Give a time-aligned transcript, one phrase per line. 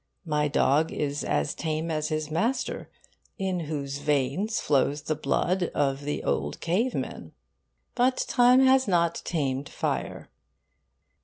[0.25, 2.89] My dog is as tame as his master
[3.37, 7.33] (in whose veins flows the blood of the old cavemen).
[7.93, 10.31] But time has not tamed fire.